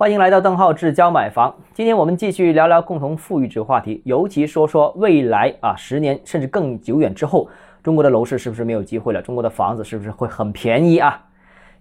[0.00, 1.54] 欢迎来到邓浩志教买房。
[1.74, 7.46] 今天我们继续聊聊共同富裕这个话题，尤其说说未来啊，十年甚至更久远之后，
[7.82, 9.20] 中国的楼市是不是没有机会了？
[9.20, 11.22] 中国的房子是不是会很便宜啊？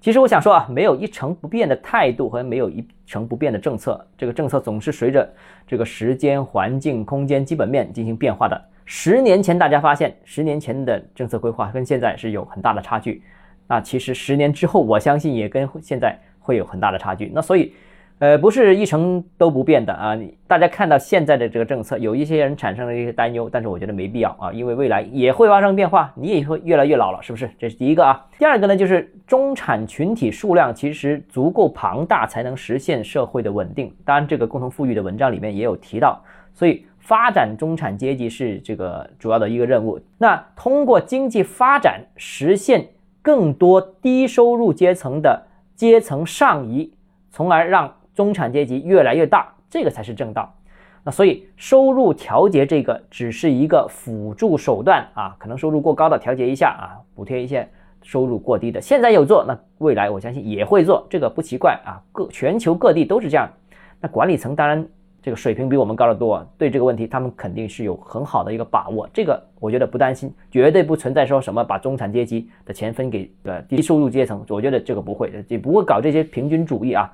[0.02, 5.34] 其实我想说啊，没有一成不变的态度和没有一成不变的政策，这个政策总是随着
[5.66, 8.62] 这个时间、环境、空间基本面进行变化的。
[8.84, 13.24] 十年前大家发现，十年前的政策规划跟现在是有很大的差距，
[13.66, 17.32] 那其实十年之后，我相信也跟现在会有很大的差距。
[17.34, 17.74] 那所以。
[18.20, 20.14] 呃，不是一成都不变的啊！
[20.46, 27.50] 大家看到现在的这个政策，有一些人产生了一些担忧，但是我觉得没必要啊，因为未来也会发生变化，你也会越来越老了，是不是？
[27.58, 28.28] 这是第一个啊。
[28.38, 33.90] 第二个呢，就是中产群体数量其实足够庞大，才能实现社会的稳定。
[34.04, 36.22] 当然，这个共同富裕的文章里面也有提到，
[36.54, 39.98] 所以发展中产阶级是这个主要的一个任务。
[40.18, 42.86] 那通过经济发展实现
[43.22, 45.42] 更多低收入阶层的
[45.74, 46.92] 阶层上移，
[47.32, 50.54] 从而让中产阶级越来越大，这个才是正道。
[51.06, 57.66] 那所以收入调节这个只是一个辅助手段啊，可能收入过高的调节一下啊，补贴一些
[58.02, 58.82] 收入过低的。
[58.82, 61.96] 现在有做，那未来我相信也会做，这个不奇怪啊。
[62.12, 63.50] 各全球各地都是这样。
[64.02, 64.86] 那管理层当然
[65.22, 69.10] 这个水平比我们高得多，对这个问题他们肯定是有很好的一个把握。
[69.14, 77.10] 这个我觉得不担心，绝对不存在说什么把中产阶级的钱分给呃低收入阶层，我觉得这个不会，也不会搞这些平均主义啊。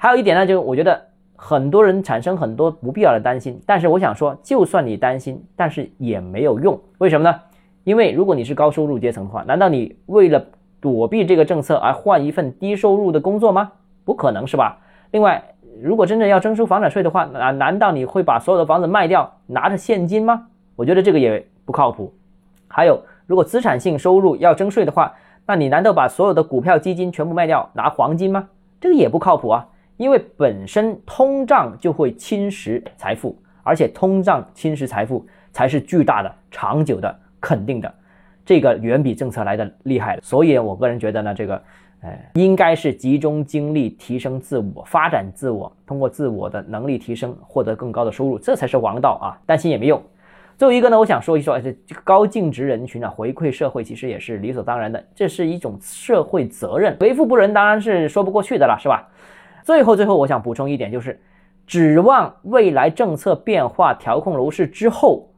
[0.00, 6.80] 还有一点呢，就是我觉得很多人产生很多不必要的担心，但是我想说，就算你担心，但是也没有用。
[6.98, 7.40] 为什么呢？
[7.82, 10.40] 因为如果你是高收入阶层的话，难道你为了
[10.80, 13.72] 躲避这个政策而换一份低收入的工作吗？
[14.04, 14.78] 不可能是吧？
[15.10, 15.42] 另外，
[15.82, 20.46] 如果真正要征收房产税的话，那难道你会把所有的房子卖掉，拿着现金吗？
[20.76, 22.14] 我觉得这个也不靠谱。
[22.68, 28.48] 还有，如果资产性收入要征税的话，那你难道把所有的股票基金全部卖掉，拿黄金吗？
[28.80, 29.66] 这个也不靠谱啊。
[29.98, 37.92] 因为本身通胀就会侵蚀财富，而且通胀侵蚀财富才是巨大的、长久的、肯定的，
[38.46, 40.18] 这个远比政策来的厉害。
[40.22, 41.62] 所以，我个人觉得呢，这个，
[42.00, 49.34] 呃，应该是集中精力提升自我、发展自我，通过自我的能力提升，获得更高的收入，这才是王道啊！
[49.44, 50.00] 担心也没用。
[50.56, 59.08] 最后一个呢，我想说一说，这个高净值人群啊，回馈社会其实也是理所当然的，这是一种社会责任，为富不仁当然是说不过去的了，是吧？
[59.68, 61.20] 最后，最后，我想补充一点，就是
[61.66, 65.28] 指望未来政策变化、调控楼市之后，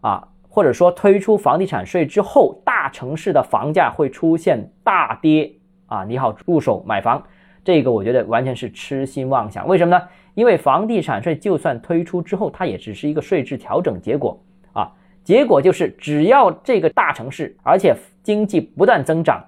[0.00, 5.52] 啊，或者说推出房地产税之后，大城市的房价会出现大跌
[5.86, 7.22] 啊，你好入手买房，
[7.62, 9.68] 这个我觉得完全是痴心妄想。
[9.68, 10.02] 为什么呢？
[10.34, 14.36] 因为房地产税就算推出之后，它也只是一个税制调整结果
[14.72, 14.90] 啊，
[15.22, 17.94] 结果就是只要这个大城市，而且
[18.24, 19.40] 经济不断增长。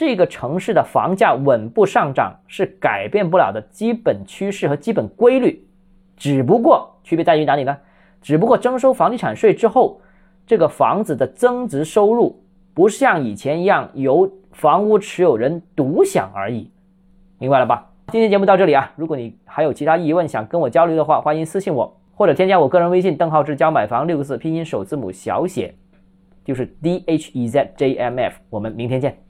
[0.00, 5.62] 这个城市的房价稳步上涨是改变不了的基本趋势和基本规律，
[6.16, 7.76] 只不过区别在于哪里呢？
[8.22, 10.00] 只不过征收房地产税之后，
[10.46, 16.70] 这个房子的增值收入不像以前一样由房屋持有人独享而已，
[17.38, 17.86] 明白了吧？
[18.08, 25.74] 今天节目到这里啊，如果你还有其他疑问想跟我交流的话，欢迎私信我或者添加我个人微信邓浩志教买房六个字拼音首字母小写，
[26.42, 29.29] 就是 D H E Z J M F，我们明天见。